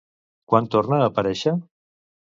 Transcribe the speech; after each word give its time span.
Quan 0.53 0.69
torna 0.75 1.01
a 1.01 1.11
aparèixer? 1.11 1.57